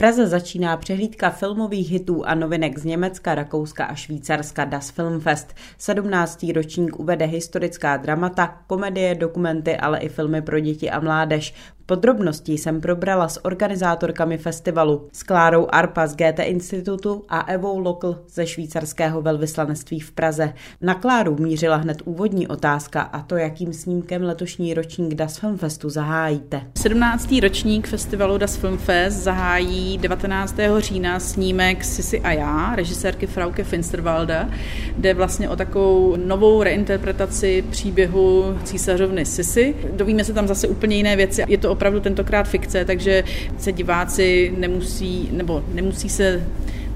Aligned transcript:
Praze 0.00 0.26
začíná 0.26 0.76
přehlídka 0.76 1.30
filmových 1.30 1.90
hitů 1.90 2.26
a 2.26 2.34
novinek 2.34 2.78
z 2.78 2.84
Německa, 2.84 3.34
Rakouska 3.34 3.84
a 3.84 3.94
Švýcarska 3.94 4.64
Das 4.64 4.90
Filmfest. 4.90 5.54
17. 5.78 6.46
ročník 6.54 7.00
uvede 7.00 7.24
historická 7.24 7.96
dramata, 7.96 8.58
komedie, 8.66 9.14
dokumenty, 9.14 9.76
ale 9.76 9.98
i 9.98 10.08
filmy 10.08 10.42
pro 10.42 10.60
děti 10.60 10.90
a 10.90 11.00
mládež. 11.00 11.54
Podrobností 11.90 12.58
jsem 12.58 12.80
probrala 12.80 13.28
s 13.28 13.44
organizátorkami 13.44 14.38
festivalu, 14.38 15.08
s 15.12 15.22
Klárou 15.22 15.66
Arpa 15.72 16.06
z 16.06 16.16
GT 16.16 16.38
Institutu 16.38 17.24
a 17.28 17.40
Evou 17.40 17.78
Lokl 17.78 18.18
ze 18.28 18.46
švýcarského 18.46 19.22
velvyslanectví 19.22 20.00
v 20.00 20.12
Praze. 20.12 20.52
Na 20.80 20.94
Kláru 20.94 21.36
mířila 21.40 21.76
hned 21.76 22.02
úvodní 22.04 22.48
otázka 22.48 23.00
a 23.02 23.22
to, 23.22 23.36
jakým 23.36 23.72
snímkem 23.72 24.22
letošní 24.22 24.74
ročník 24.74 25.14
Das 25.14 25.38
Filmfestu 25.38 25.90
zahájíte. 25.90 26.62
17. 26.78 27.34
ročník 27.42 27.88
festivalu 27.88 28.38
Das 28.38 28.56
Filmfest 28.56 29.16
zahájí 29.16 29.98
19. 29.98 30.56
října 30.78 31.20
snímek 31.20 31.84
Sisi 31.84 32.20
a 32.20 32.32
já, 32.32 32.76
režisérky 32.76 33.26
Frauke 33.26 33.64
Finsterwalda, 33.64 34.48
jde 34.96 35.14
vlastně 35.14 35.48
o 35.48 35.56
takovou 35.56 36.16
novou 36.16 36.62
reinterpretaci 36.62 37.64
příběhu 37.70 38.58
císařovny 38.64 39.24
Sisi. 39.24 39.74
Dovíme 39.92 40.24
se 40.24 40.32
tam 40.32 40.48
zase 40.48 40.68
úplně 40.68 40.96
jiné 40.96 41.16
věci. 41.16 41.44
Je 41.48 41.58
to 41.58 41.79
opravdu 41.80 42.00
tentokrát 42.00 42.48
fikce, 42.48 42.84
takže 42.84 43.24
se 43.58 43.72
diváci 43.72 44.54
nemusí, 44.58 45.28
nebo 45.32 45.64
nemusí 45.72 46.08
se 46.08 46.46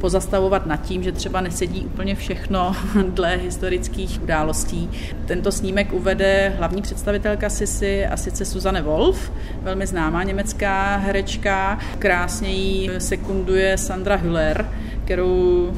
pozastavovat 0.00 0.66
nad 0.66 0.76
tím, 0.76 1.02
že 1.02 1.12
třeba 1.12 1.40
nesedí 1.40 1.80
úplně 1.80 2.14
všechno 2.14 2.76
dle 3.08 3.36
historických 3.36 4.22
událostí. 4.22 4.90
Tento 5.26 5.52
snímek 5.52 5.92
uvede 5.92 6.52
hlavní 6.58 6.82
představitelka 6.82 7.50
Sisy 7.50 8.06
a 8.06 8.16
sice 8.16 8.44
Suzanne 8.44 8.82
Wolf, 8.82 9.32
velmi 9.62 9.86
známá 9.86 10.22
německá 10.22 10.96
herečka. 10.96 11.78
Krásně 11.98 12.48
ji 12.48 12.90
sekunduje 12.98 13.78
Sandra 13.78 14.16
Hüller, 14.16 14.66
kterou 15.04 15.72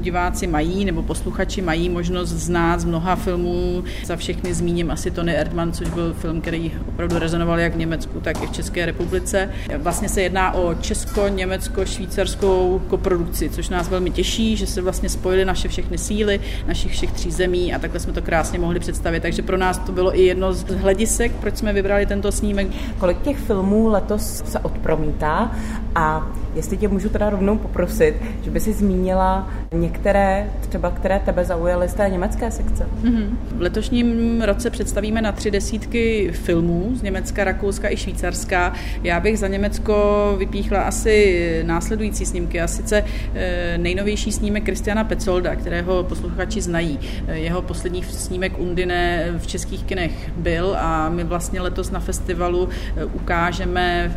diváci 0.00 0.46
mají 0.46 0.84
nebo 0.84 1.02
posluchači 1.02 1.62
mají 1.62 1.88
možnost 1.88 2.28
znát 2.28 2.80
z 2.80 2.84
mnoha 2.84 3.16
filmů. 3.16 3.84
Za 4.04 4.16
všechny 4.16 4.54
zmíním 4.54 4.90
asi 4.90 5.10
Tony 5.10 5.36
Erdmann, 5.36 5.72
což 5.72 5.90
byl 5.90 6.14
film, 6.14 6.40
který 6.40 6.72
opravdu 6.88 7.18
rezonoval 7.18 7.60
jak 7.60 7.74
v 7.74 7.78
Německu, 7.78 8.20
tak 8.20 8.42
i 8.42 8.46
v 8.46 8.52
České 8.52 8.86
republice. 8.86 9.50
Vlastně 9.78 10.08
se 10.08 10.22
jedná 10.22 10.54
o 10.54 10.74
česko-německo-švýcarskou 10.74 12.80
koprodukci, 12.88 13.50
což 13.50 13.68
nás 13.68 13.88
velmi 13.88 14.10
těší, 14.10 14.56
že 14.56 14.66
se 14.66 14.82
vlastně 14.82 15.08
spojily 15.08 15.44
naše 15.44 15.68
všechny 15.68 15.98
síly, 15.98 16.40
našich 16.66 16.92
všech 16.92 17.12
tří 17.12 17.30
zemí 17.30 17.74
a 17.74 17.78
takhle 17.78 18.00
jsme 18.00 18.12
to 18.12 18.22
krásně 18.22 18.58
mohli 18.58 18.80
představit. 18.80 19.20
Takže 19.20 19.42
pro 19.42 19.56
nás 19.56 19.78
to 19.78 19.92
bylo 19.92 20.18
i 20.18 20.22
jedno 20.22 20.52
z 20.52 20.64
hledisek, 20.64 21.32
proč 21.40 21.56
jsme 21.56 21.72
vybrali 21.72 22.06
tento 22.06 22.32
snímek. 22.32 22.66
Kolik 22.98 23.22
těch 23.22 23.38
filmů 23.38 23.88
letos 23.88 24.42
se 24.46 24.58
odpromítá 24.58 25.50
a 25.94 26.30
jestli 26.56 26.76
tě 26.76 26.88
můžu 26.88 27.08
teda 27.08 27.30
rovnou 27.30 27.58
poprosit, 27.58 28.14
že 28.42 28.50
by 28.50 28.60
si 28.60 28.72
zmínila 28.72 29.50
některé, 29.72 30.50
třeba 30.68 30.90
které 30.90 31.20
tebe 31.24 31.44
zaujaly 31.44 31.88
z 31.88 31.94
té 31.94 32.08
německé 32.08 32.50
sekce. 32.50 32.86
Mm-hmm. 33.02 33.26
V 33.56 33.60
letošním 33.60 34.42
roce 34.42 34.70
představíme 34.70 35.22
na 35.22 35.32
tři 35.32 35.50
desítky 35.50 36.30
filmů 36.32 36.90
z 36.94 37.02
Německa, 37.02 37.44
Rakouska 37.44 37.90
i 37.90 37.96
Švýcarska. 37.96 38.72
Já 39.02 39.20
bych 39.20 39.38
za 39.38 39.48
Německo 39.48 40.34
vypíchla 40.38 40.80
asi 40.80 41.62
následující 41.66 42.26
snímky, 42.26 42.60
a 42.60 42.68
sice 42.68 43.04
eh, 43.34 43.78
nejnovější 43.78 44.32
snímek 44.32 44.64
Kristiana 44.64 45.04
Pecolda, 45.04 45.56
kterého 45.56 46.04
posluchači 46.04 46.60
znají. 46.60 46.98
Eh, 47.28 47.38
jeho 47.38 47.62
poslední 47.62 48.02
snímek 48.02 48.58
Undine 48.58 49.32
v 49.38 49.46
českých 49.46 49.84
kinech 49.84 50.30
byl 50.36 50.76
a 50.78 51.08
my 51.08 51.24
vlastně 51.24 51.60
letos 51.60 51.90
na 51.90 52.00
festivalu 52.00 52.68
eh, 52.96 53.04
ukážeme 53.04 54.16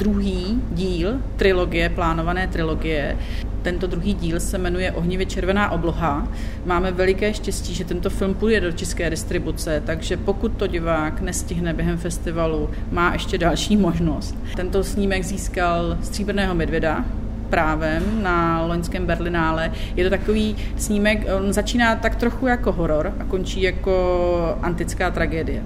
druhý 0.00 0.62
díl 0.72 1.20
trilogie, 1.36 1.88
plánované 1.88 2.48
trilogie. 2.48 3.16
Tento 3.62 3.86
druhý 3.86 4.14
díl 4.14 4.40
se 4.40 4.58
jmenuje 4.58 4.92
Ohnivě 4.92 5.26
červená 5.26 5.70
obloha. 5.70 6.28
Máme 6.64 6.92
veliké 6.92 7.34
štěstí, 7.34 7.74
že 7.74 7.84
tento 7.84 8.10
film 8.10 8.34
půjde 8.34 8.60
do 8.60 8.72
české 8.72 9.10
distribuce, 9.10 9.82
takže 9.86 10.16
pokud 10.16 10.52
to 10.52 10.66
divák 10.66 11.20
nestihne 11.20 11.74
během 11.74 11.98
festivalu, 11.98 12.70
má 12.92 13.12
ještě 13.12 13.38
další 13.38 13.76
možnost. 13.76 14.36
Tento 14.56 14.84
snímek 14.84 15.24
získal 15.24 15.98
Stříbrného 16.02 16.54
medvěda, 16.54 17.04
právem 17.50 18.22
na 18.22 18.66
loňském 18.66 19.06
Berlinále. 19.06 19.72
Je 19.96 20.04
to 20.04 20.10
takový 20.10 20.56
snímek, 20.76 21.26
on 21.38 21.52
začíná 21.52 21.94
tak 21.94 22.16
trochu 22.16 22.46
jako 22.46 22.72
horor 22.72 23.14
a 23.18 23.24
končí 23.24 23.62
jako 23.62 24.58
antická 24.62 25.10
tragédie. 25.10 25.62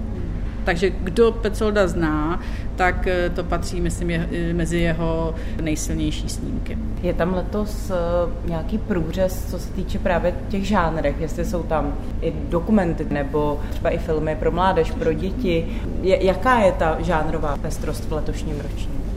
Takže 0.65 0.89
kdo 0.89 1.31
Pecolda 1.31 1.87
zná, 1.87 2.39
tak 2.75 3.07
eh, 3.07 3.29
to 3.29 3.43
patří, 3.43 3.81
myslím, 3.81 4.09
je, 4.09 4.29
eh, 4.31 4.53
mezi 4.53 4.77
jeho 4.77 5.35
nejsilnější 5.61 6.29
snímky. 6.29 6.77
Je 7.01 7.13
tam 7.13 7.33
letos 7.33 7.91
uh, 7.91 8.49
nějaký 8.49 8.77
průřez, 8.77 9.51
co 9.51 9.59
se 9.59 9.73
týče 9.73 9.99
právě 9.99 10.35
těch 10.49 10.67
žánrech, 10.67 11.15
jestli 11.19 11.45
jsou 11.45 11.63
tam 11.63 11.93
i 12.21 12.33
dokumenty 12.49 13.05
nebo 13.09 13.59
třeba 13.69 13.89
i 13.89 13.97
filmy 13.97 14.35
pro 14.39 14.51
mládež, 14.51 14.91
pro 14.91 15.13
děti. 15.13 15.67
Jaká 16.01 16.59
je 16.59 16.71
ta 16.71 16.97
žánrová 16.99 17.57
pestrost 17.57 18.05
v 18.05 18.13
letošním 18.13 18.59
ročníku? 18.61 19.14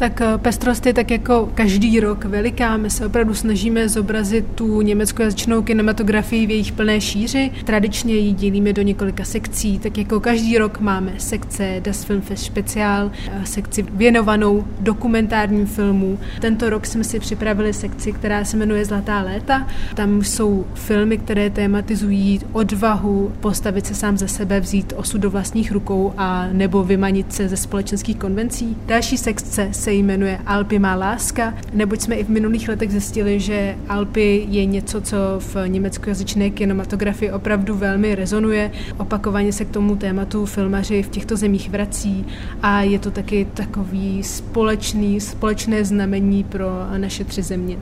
Tak 0.00 0.20
eh, 0.20 0.38
pestrost 0.38 0.86
je 0.86 0.94
tak 0.94 1.10
jako 1.10 1.50
každý 1.54 2.00
rok 2.00 2.24
veliká. 2.24 2.76
My 2.76 2.90
se 2.90 3.06
opravdu 3.06 3.34
snažíme 3.34 3.88
zobrazit 3.88 4.44
tu 4.54 4.80
německojazyčnou 4.80 5.62
kinematografii 5.62 6.46
v 6.46 6.50
jejich 6.50 6.72
plné 6.72 7.00
šíři. 7.00 7.50
Tradičně 7.64 8.14
ji 8.14 8.32
dělíme 8.32 8.72
do 8.72 8.82
několika 8.82 9.24
sekcí, 9.24 9.78
tak 9.78 9.98
jako 9.98 10.20
každý 10.20 10.58
rok 10.58 10.80
máme 10.80 11.12
sekce 11.18 11.80
Das 11.84 12.04
Filmfest 12.04 12.44
Special, 12.44 13.10
eh, 13.32 13.46
sekci 13.46 13.82
věnovanou 13.82 14.64
dokumentárním 14.80 15.66
filmu. 15.66 16.18
Tento 16.40 16.70
rok 16.70 16.86
jsme 16.86 17.04
si 17.04 17.20
připravili 17.20 17.72
sekci, 17.72 18.12
která 18.12 18.44
se 18.44 18.56
jmenuje 18.56 18.84
Zlatá 18.84 19.22
léta. 19.22 19.66
Tam 19.94 20.24
jsou 20.24 20.66
filmy, 20.74 21.18
které 21.18 21.50
tématizují 21.50 22.40
odvahu 22.52 23.32
postavit 23.40 23.86
se 23.86 23.94
sám 23.94 24.16
za 24.18 24.26
sebe, 24.26 24.60
vzít 24.60 24.92
osud 24.96 25.18
do 25.20 25.30
vlastních 25.30 25.72
rukou 25.72 26.12
a 26.16 26.48
nebo 26.52 26.84
vymanit 26.84 27.32
se 27.32 27.48
ze 27.48 27.56
společenských 27.56 28.16
konvencí. 28.16 28.76
Další 28.86 29.18
sekce 29.18 29.68
se 29.72 29.89
se 29.90 29.94
jmenuje 29.94 30.38
Alpy 30.46 30.78
má 30.78 30.94
láska, 30.94 31.54
neboť 31.72 32.00
jsme 32.00 32.14
i 32.14 32.24
v 32.24 32.28
minulých 32.28 32.68
letech 32.68 32.90
zjistili, 32.90 33.40
že 33.40 33.76
Alpy 33.88 34.46
je 34.48 34.64
něco, 34.64 35.00
co 35.00 35.16
v 35.38 35.56
německojazyčné 35.68 36.50
kinematografii 36.50 37.32
opravdu 37.32 37.74
velmi 37.74 38.14
rezonuje. 38.14 38.70
Opakovaně 38.98 39.52
se 39.52 39.64
k 39.64 39.70
tomu 39.70 39.96
tématu 39.96 40.46
filmaři 40.46 41.02
v 41.02 41.08
těchto 41.08 41.36
zemích 41.36 41.70
vrací 41.70 42.26
a 42.62 42.82
je 42.82 42.98
to 42.98 43.10
taky 43.10 43.46
takový 43.54 44.22
společný, 44.22 45.20
společné 45.20 45.84
znamení 45.84 46.44
pro 46.44 46.66
naše 46.96 47.24
tři 47.24 47.42
země. 47.42 47.76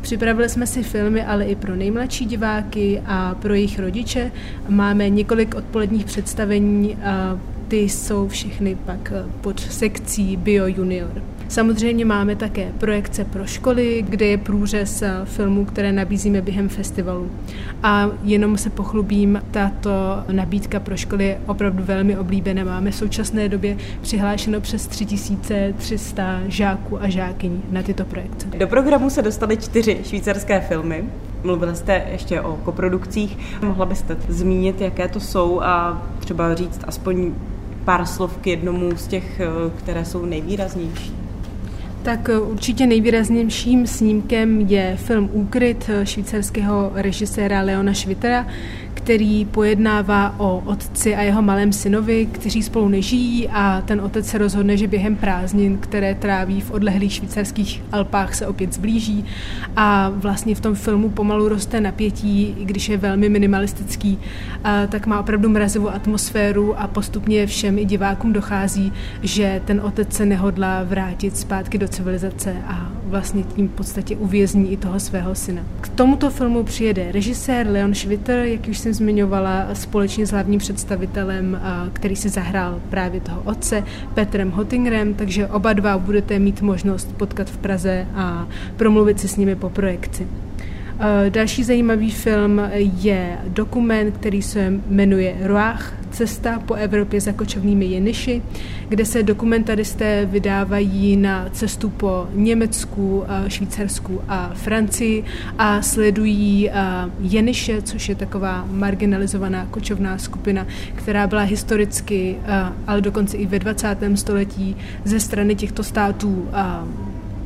Připravili 0.00 0.48
jsme 0.48 0.66
si 0.66 0.82
filmy, 0.82 1.24
ale 1.24 1.44
i 1.44 1.54
pro 1.54 1.76
nejmladší 1.76 2.24
diváky 2.24 3.02
a 3.06 3.34
pro 3.34 3.54
jejich 3.54 3.78
rodiče. 3.78 4.32
Máme 4.68 5.08
několik 5.08 5.54
odpoledních 5.54 6.04
představení 6.04 6.96
ty 7.72 7.78
jsou 7.78 8.28
všechny 8.28 8.74
pak 8.74 9.12
pod 9.40 9.60
sekcí 9.60 10.36
Bio 10.36 10.66
Junior. 10.66 11.22
Samozřejmě 11.52 12.04
máme 12.04 12.36
také 12.36 12.72
projekce 12.78 13.24
pro 13.24 13.46
školy, 13.46 14.04
kde 14.08 14.26
je 14.26 14.38
průřez 14.38 15.02
filmů, 15.24 15.64
které 15.64 15.92
nabízíme 15.92 16.40
během 16.40 16.68
festivalu. 16.68 17.30
A 17.82 18.08
jenom 18.24 18.58
se 18.58 18.70
pochlubím, 18.70 19.42
tato 19.50 19.90
nabídka 20.32 20.80
pro 20.80 20.96
školy 20.96 21.24
je 21.24 21.40
opravdu 21.46 21.84
velmi 21.84 22.18
oblíbená. 22.18 22.64
Máme 22.64 22.90
v 22.90 22.94
současné 22.94 23.48
době 23.48 23.76
přihlášeno 24.00 24.60
přes 24.60 24.86
3300 24.86 26.40
žáků 26.46 27.02
a 27.02 27.08
žákyní 27.08 27.62
na 27.70 27.82
tyto 27.82 28.04
projekce. 28.04 28.46
Do 28.58 28.66
programu 28.66 29.10
se 29.10 29.22
dostaly 29.22 29.56
čtyři 29.56 30.00
švýcarské 30.04 30.60
filmy. 30.60 31.04
Mluvili 31.44 31.76
jste 31.76 32.04
ještě 32.12 32.40
o 32.40 32.56
koprodukcích. 32.56 33.38
Mohla 33.62 33.86
byste 33.86 34.16
zmínit, 34.28 34.80
jaké 34.80 35.08
to 35.08 35.20
jsou 35.20 35.60
a 35.60 36.02
třeba 36.18 36.54
říct 36.54 36.80
aspoň 36.86 37.32
pár 37.84 38.06
slov 38.06 38.36
k 38.36 38.46
jednomu 38.46 38.96
z 38.96 39.06
těch, 39.06 39.40
které 39.78 40.04
jsou 40.04 40.26
nejvýraznější? 40.26 41.21
Tak 42.02 42.28
eh, 42.28 42.38
určitě 42.38 42.86
nejvýraznějším 42.86 43.86
snímkem 43.86 44.60
je 44.60 44.96
film 44.96 45.30
Úkryt 45.32 45.84
eh, 45.88 46.06
švýcarského 46.06 46.92
režiséra 46.94 47.60
Leona 47.60 47.94
Schwittera, 47.94 48.46
který 48.94 49.44
pojednává 49.44 50.34
o 50.38 50.62
otci 50.66 51.16
a 51.16 51.22
jeho 51.22 51.42
malém 51.42 51.72
synovi, 51.72 52.26
kteří 52.26 52.62
spolu 52.62 52.88
nežijí 52.88 53.48
a 53.48 53.82
ten 53.84 54.00
otec 54.00 54.26
se 54.26 54.38
rozhodne, 54.38 54.76
že 54.76 54.86
během 54.86 55.16
prázdnin, 55.16 55.78
které 55.78 56.14
tráví 56.14 56.60
v 56.60 56.70
odlehlých 56.70 57.12
švýcarských 57.12 57.82
Alpách, 57.92 58.34
se 58.34 58.46
opět 58.46 58.74
zblíží 58.74 59.24
a 59.76 60.12
vlastně 60.14 60.54
v 60.54 60.60
tom 60.60 60.74
filmu 60.74 61.08
pomalu 61.08 61.48
roste 61.48 61.80
napětí, 61.80 62.54
i 62.58 62.64
když 62.64 62.88
je 62.88 62.96
velmi 62.96 63.28
minimalistický, 63.28 64.18
tak 64.88 65.06
má 65.06 65.20
opravdu 65.20 65.48
mrazivou 65.48 65.88
atmosféru 65.88 66.80
a 66.80 66.88
postupně 66.88 67.46
všem 67.46 67.78
i 67.78 67.84
divákům 67.84 68.32
dochází, 68.32 68.92
že 69.22 69.60
ten 69.64 69.80
otec 69.80 70.12
se 70.12 70.26
nehodlá 70.26 70.82
vrátit 70.82 71.36
zpátky 71.36 71.78
do 71.78 71.88
civilizace 71.88 72.56
a 72.66 72.92
vlastně 73.04 73.42
tím 73.42 73.68
v 73.68 73.72
podstatě 73.72 74.16
uvězní 74.16 74.72
i 74.72 74.76
toho 74.76 75.00
svého 75.00 75.34
syna. 75.34 75.62
K 75.80 75.88
tomuto 75.88 76.30
filmu 76.30 76.62
přijede 76.62 77.12
režisér 77.12 77.66
Leon 77.70 77.94
Schwitter, 77.94 78.38
jak 78.38 78.68
už 78.68 78.78
jsem 78.82 78.94
zmiňovala, 78.94 79.66
společně 79.72 80.26
s 80.26 80.30
hlavním 80.30 80.60
představitelem, 80.60 81.60
který 81.92 82.16
si 82.16 82.28
zahrál 82.28 82.80
právě 82.90 83.20
toho 83.20 83.42
otce, 83.44 83.84
Petrem 84.14 84.50
Hottingerem, 84.50 85.14
takže 85.14 85.46
oba 85.46 85.72
dva 85.72 85.98
budete 85.98 86.38
mít 86.38 86.62
možnost 86.62 87.16
potkat 87.16 87.50
v 87.50 87.56
Praze 87.56 88.06
a 88.14 88.48
promluvit 88.76 89.20
si 89.20 89.28
s 89.28 89.36
nimi 89.36 89.56
po 89.56 89.70
projekci. 89.70 90.26
Eh, 91.04 91.30
další 91.30 91.64
zajímavý 91.64 92.10
film 92.10 92.62
je 92.74 93.38
dokument, 93.46 94.12
který 94.12 94.42
se 94.42 94.72
jmenuje 94.86 95.36
Ruach, 95.42 95.94
cesta 96.10 96.58
po 96.66 96.74
Evropě 96.74 97.20
za 97.20 97.32
kočovnými 97.32 97.84
jeniši, 97.84 98.42
kde 98.88 99.04
se 99.04 99.22
dokumentaristé 99.22 100.26
vydávají 100.26 101.16
na 101.16 101.48
cestu 101.52 101.90
po 101.90 102.28
Německu, 102.34 103.24
eh, 103.28 103.50
Švýcarsku 103.50 104.20
a 104.28 104.50
Francii 104.54 105.24
a 105.58 105.82
sledují 105.82 106.70
eh, 106.70 106.74
jeniše, 107.20 107.82
což 107.82 108.08
je 108.08 108.14
taková 108.14 108.66
marginalizovaná 108.70 109.66
kočovná 109.70 110.18
skupina, 110.18 110.66
která 110.94 111.26
byla 111.26 111.42
historicky, 111.42 112.36
ale 112.86 113.00
dokonce 113.00 113.36
i 113.36 113.46
ve 113.46 113.58
20. 113.58 114.16
století 114.16 114.76
ze 115.04 115.20
strany 115.20 115.54
těchto 115.54 115.82
států 115.82 116.48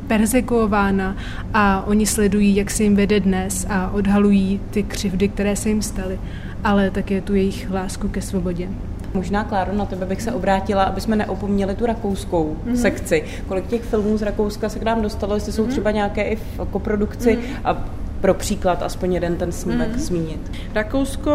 persekuována 0.07 1.15
a 1.53 1.83
oni 1.87 2.05
sledují, 2.05 2.55
jak 2.55 2.71
se 2.71 2.83
jim 2.83 2.95
vede 2.95 3.19
dnes 3.19 3.65
a 3.69 3.91
odhalují 3.91 4.59
ty 4.71 4.83
křivdy, 4.83 5.27
které 5.27 5.55
se 5.55 5.69
jim 5.69 5.81
staly, 5.81 6.19
ale 6.63 6.91
také 6.91 7.21
tu 7.21 7.35
jejich 7.35 7.71
lásku 7.71 8.07
ke 8.07 8.21
svobodě. 8.21 8.69
Možná, 9.13 9.43
Kláro, 9.43 9.73
na 9.73 9.85
tebe 9.85 10.05
bych 10.05 10.21
se 10.21 10.31
obrátila, 10.31 10.83
aby 10.83 11.01
jsme 11.01 11.15
neopomněli 11.15 11.75
tu 11.75 11.85
rakouskou 11.85 12.57
mm-hmm. 12.65 12.75
sekci. 12.75 13.23
Kolik 13.47 13.67
těch 13.67 13.83
filmů 13.83 14.17
z 14.17 14.21
Rakouska 14.21 14.69
se 14.69 14.79
k 14.79 14.83
nám 14.83 15.01
dostalo, 15.01 15.35
jestli 15.35 15.51
jsou 15.51 15.65
mm-hmm. 15.65 15.69
třeba 15.69 15.91
nějaké 15.91 16.23
i 16.23 16.35
v 16.35 16.59
koprodukci 16.71 17.35
mm-hmm. 17.35 17.59
a 17.63 17.85
pro 18.21 18.33
příklad 18.33 18.83
aspoň 18.83 19.13
jeden 19.13 19.35
ten 19.35 19.51
snímek 19.51 19.89
mm. 19.89 19.99
zmínit. 19.99 20.51
Rakousko 20.73 21.31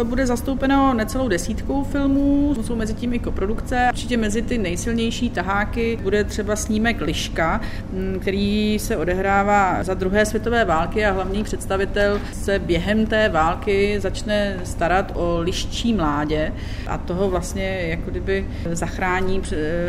eh, 0.00 0.04
bude 0.04 0.26
zastoupeno 0.26 0.94
necelou 0.94 1.28
desítkou 1.28 1.84
filmů, 1.84 2.56
jsou 2.62 2.76
mezi 2.76 2.94
tím 2.94 3.14
i 3.14 3.18
koprodukce. 3.18 3.88
Určitě 3.90 4.16
mezi 4.16 4.42
ty 4.42 4.58
nejsilnější 4.58 5.30
taháky 5.30 5.98
bude 6.02 6.24
třeba 6.24 6.56
snímek 6.56 7.00
Liška, 7.00 7.60
mm, 7.92 8.18
který 8.20 8.78
se 8.78 8.96
odehrává 8.96 9.82
za 9.82 9.94
druhé 9.94 10.26
světové 10.26 10.64
války 10.64 11.04
a 11.06 11.12
hlavní 11.12 11.44
představitel 11.44 12.20
se 12.32 12.58
během 12.58 13.06
té 13.06 13.28
války 13.28 14.00
začne 14.00 14.56
starat 14.64 15.12
o 15.14 15.38
liščí 15.40 15.92
mládě 15.92 16.52
a 16.86 16.98
toho 16.98 17.30
vlastně 17.30 17.80
jako 17.82 18.10
kdyby 18.10 18.46
zachrání 18.72 19.42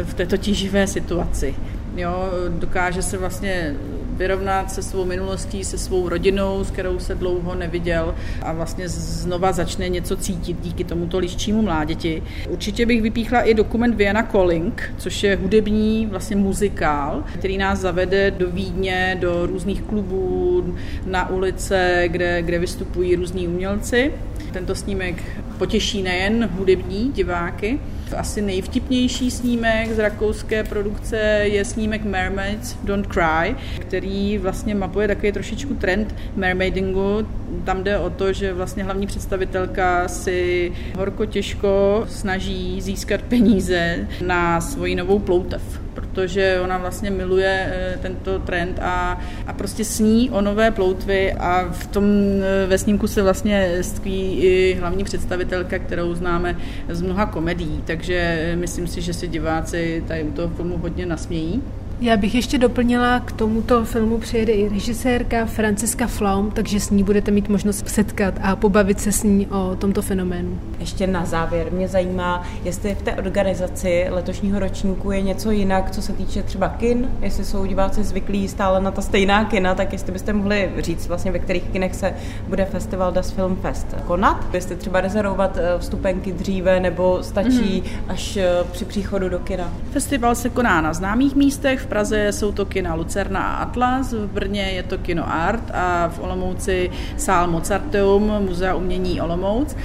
v 0.03 0.13
této 0.13 0.37
tíživé 0.37 0.87
situaci. 0.87 1.55
Jo, 1.95 2.29
dokáže 2.49 3.01
se 3.01 3.17
vlastně 3.17 3.75
vyrovnat 4.11 4.71
se 4.71 4.83
svou 4.83 5.05
minulostí, 5.05 5.63
se 5.63 5.77
svou 5.77 6.09
rodinou, 6.09 6.63
s 6.63 6.71
kterou 6.71 6.99
se 6.99 7.15
dlouho 7.15 7.55
neviděl 7.55 8.15
a 8.41 8.53
vlastně 8.53 8.89
znova 8.89 9.51
začne 9.51 9.89
něco 9.89 10.15
cítit 10.15 10.57
díky 10.61 10.83
tomuto 10.83 11.19
liščímu 11.19 11.61
mláděti. 11.61 12.23
Určitě 12.49 12.85
bych 12.85 13.01
vypíchla 13.01 13.41
i 13.41 13.53
dokument 13.53 13.95
Vienna 13.95 14.23
Calling, 14.23 14.93
což 14.97 15.23
je 15.23 15.35
hudební 15.35 16.05
vlastně 16.05 16.35
muzikál, 16.35 17.23
který 17.33 17.57
nás 17.57 17.79
zavede 17.79 18.31
do 18.31 18.51
Vídně, 18.51 19.17
do 19.19 19.45
různých 19.45 19.81
klubů, 19.81 20.75
na 21.05 21.29
ulice, 21.29 22.03
kde, 22.07 22.41
kde 22.41 22.59
vystupují 22.59 23.15
různí 23.15 23.47
umělci. 23.47 24.11
Tento 24.51 24.75
snímek 24.75 25.23
potěší 25.61 26.01
nejen 26.01 26.49
hudební 26.57 27.11
diváky. 27.11 27.79
Asi 28.17 28.41
nejvtipnější 28.41 29.31
snímek 29.31 29.91
z 29.91 29.99
rakouské 29.99 30.63
produkce 30.63 31.17
je 31.43 31.65
snímek 31.65 32.03
Mermaids 32.03 32.75
Don't 32.83 33.07
Cry, 33.13 33.55
který 33.79 34.37
vlastně 34.37 34.75
mapuje 34.75 35.07
takový 35.07 35.31
trošičku 35.31 35.73
trend 35.73 36.15
mermaidingu. 36.35 37.27
Tam 37.63 37.83
jde 37.83 37.97
o 37.97 38.09
to, 38.09 38.33
že 38.33 38.53
vlastně 38.53 38.83
hlavní 38.83 39.07
představitelka 39.07 40.07
si 40.07 40.71
horko 40.97 41.25
těžko 41.25 42.03
snaží 42.09 42.81
získat 42.81 43.21
peníze 43.21 44.07
na 44.25 44.61
svoji 44.61 44.95
novou 44.95 45.19
ploutev 45.19 45.80
protože 46.11 46.59
ona 46.63 46.77
vlastně 46.77 47.11
miluje 47.11 47.71
eh, 47.71 47.97
tento 48.01 48.39
trend 48.39 48.79
a, 48.81 49.19
a 49.47 49.53
prostě 49.53 49.85
sní 49.85 50.29
o 50.29 50.41
nové 50.41 50.71
ploutvy 50.71 51.33
a 51.33 51.71
v 51.71 51.87
tom 51.87 52.05
eh, 52.05 52.67
ve 52.67 52.77
snímku 52.77 53.07
se 53.07 53.21
vlastně 53.21 53.77
ství 53.81 54.37
i 54.41 54.77
hlavní 54.79 55.03
představitelka, 55.03 55.79
kterou 55.79 56.15
známe 56.15 56.57
z 56.89 57.01
mnoha 57.01 57.25
komedií, 57.25 57.81
takže 57.85 58.15
eh, 58.15 58.55
myslím 58.55 58.87
si, 58.87 59.01
že 59.01 59.13
si 59.13 59.27
diváci 59.27 60.03
tady 60.07 60.23
u 60.23 60.31
toho 60.31 60.49
filmu 60.55 60.77
hodně 60.77 61.05
nasmějí. 61.05 61.61
Já 62.01 62.17
bych 62.17 62.35
ještě 62.35 62.57
doplnila, 62.57 63.19
k 63.19 63.31
tomuto 63.31 63.85
filmu 63.85 64.17
přijede 64.17 64.53
i 64.53 64.69
režisérka 64.69 65.45
Franciska 65.45 66.07
Flaum, 66.07 66.51
takže 66.51 66.79
s 66.79 66.89
ní 66.89 67.03
budete 67.03 67.31
mít 67.31 67.49
možnost 67.49 67.89
setkat 67.89 68.33
a 68.41 68.55
pobavit 68.55 68.99
se 68.99 69.11
s 69.11 69.23
ní 69.23 69.47
o 69.47 69.75
tomto 69.75 70.01
fenoménu. 70.01 70.59
Ještě 70.79 71.07
na 71.07 71.25
závěr 71.25 71.67
mě 71.71 71.87
zajímá, 71.87 72.47
jestli 72.63 72.95
v 72.95 73.01
té 73.01 73.15
organizaci 73.15 74.05
letošního 74.09 74.59
ročníku 74.59 75.11
je 75.11 75.21
něco 75.21 75.51
jinak, 75.51 75.91
co 75.91 76.01
se 76.01 76.13
týče 76.13 76.43
třeba 76.43 76.69
kin, 76.69 77.09
jestli 77.21 77.45
jsou 77.45 77.65
diváci 77.65 78.03
zvyklí 78.03 78.47
stále 78.47 78.81
na 78.81 78.91
ta 78.91 79.01
stejná 79.01 79.45
kina, 79.45 79.75
tak 79.75 79.93
jestli 79.93 80.11
byste 80.11 80.33
mohli 80.33 80.71
říct 80.77 81.07
vlastně, 81.07 81.31
ve 81.31 81.39
kterých 81.39 81.63
kinech 81.63 81.95
se 81.95 82.13
bude 82.47 82.65
festival 82.65 83.11
Das 83.11 83.31
Film 83.31 83.55
Fest 83.55 83.87
konat. 84.05 84.47
Jestli 84.53 84.75
třeba 84.75 85.01
rezervovat 85.01 85.57
eh, 85.57 85.79
vstupenky 85.79 86.31
dříve 86.31 86.79
nebo 86.79 87.23
stačí 87.23 87.83
mm-hmm. 87.85 88.11
až 88.11 88.37
eh, 88.37 88.49
při 88.71 88.85
příchodu 88.85 89.29
do 89.29 89.39
kina. 89.39 89.73
Festival 89.91 90.35
se 90.35 90.49
koná 90.49 90.81
na 90.81 90.93
známých 90.93 91.35
místech, 91.35 91.79
v 91.79 91.90
Praze 91.91 92.31
jsou 92.31 92.51
to 92.51 92.65
kina 92.65 92.95
Lucerna 92.95 93.39
a 93.39 93.63
Atlas, 93.63 94.13
v 94.13 94.27
Brně 94.27 94.61
je 94.61 94.83
to 94.83 94.97
kino 94.97 95.33
Art 95.33 95.71
a 95.73 96.07
v 96.07 96.19
Olomouci 96.19 96.91
sál 97.17 97.47
Mozarteum, 97.47 98.31
Muzea 98.39 98.75
umění 98.75 99.21
Olomouc. 99.21 99.75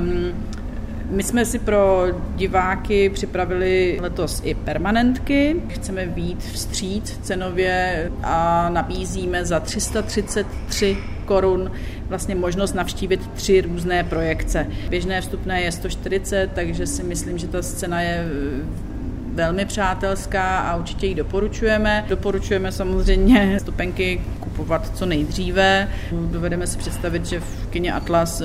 Um, 0.00 0.32
my 1.10 1.22
jsme 1.22 1.44
si 1.44 1.58
pro 1.58 2.06
diváky 2.36 3.10
připravili 3.10 3.98
letos 4.00 4.42
i 4.44 4.54
permanentky. 4.54 5.62
Chceme 5.68 6.06
být 6.06 6.42
vstříc 6.42 7.18
cenově 7.22 8.10
a 8.22 8.68
nabízíme 8.68 9.44
za 9.44 9.60
333 9.60 10.96
korun 11.24 11.72
vlastně 12.08 12.34
možnost 12.34 12.74
navštívit 12.74 13.30
tři 13.34 13.60
různé 13.60 14.04
projekce. 14.04 14.66
Běžné 14.88 15.20
vstupné 15.20 15.62
je 15.62 15.72
140, 15.72 16.50
takže 16.54 16.86
si 16.86 17.02
myslím, 17.02 17.38
že 17.38 17.48
ta 17.48 17.62
scéna 17.62 18.00
je 18.00 18.28
velmi 19.38 19.64
přátelská 19.64 20.58
a 20.58 20.76
určitě 20.76 21.06
ji 21.06 21.14
doporučujeme. 21.14 22.04
Doporučujeme 22.08 22.72
samozřejmě 22.72 23.60
stupenky 23.60 24.20
kupovat 24.40 24.96
co 24.96 25.06
nejdříve. 25.06 25.88
Dovedeme 26.12 26.66
si 26.66 26.78
představit, 26.78 27.26
že 27.26 27.40
v 27.40 27.66
kině 27.70 27.92
Atlas, 27.92 28.40
eh, 28.40 28.44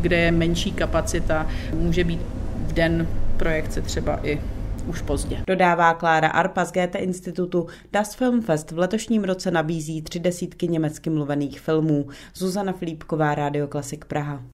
kde 0.00 0.16
je 0.16 0.32
menší 0.32 0.72
kapacita, 0.72 1.46
může 1.74 2.04
být 2.04 2.20
v 2.66 2.72
den 2.72 3.08
projekce 3.36 3.82
třeba 3.82 4.20
i 4.26 4.40
už 4.86 5.02
pozdě. 5.02 5.36
Dodává 5.46 5.94
Klára 5.94 6.28
Arpa 6.28 6.64
z 6.64 6.72
GT 6.72 6.94
institutu. 6.94 7.66
Das 7.92 8.14
Film 8.14 8.42
Fest 8.42 8.70
v 8.70 8.78
letošním 8.78 9.24
roce 9.24 9.50
nabízí 9.50 10.02
tři 10.02 10.18
desítky 10.18 10.68
německy 10.68 11.10
mluvených 11.10 11.60
filmů. 11.60 12.06
Zuzana 12.34 12.72
Filipková, 12.72 13.34
Radio 13.34 13.66
Klasik 13.66 14.04
Praha. 14.04 14.42